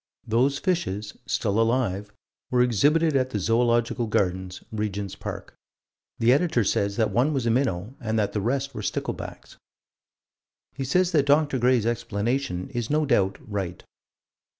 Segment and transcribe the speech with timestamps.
[0.25, 2.11] Those fishes still alive
[2.49, 5.53] were exhibited at the Zoological Gardens, Regent's Park.
[6.17, 9.57] The Editor says that one was a minnow and that the rest were sticklebacks.
[10.73, 11.59] He says that Dr.
[11.59, 13.83] Gray's explanation is no doubt right.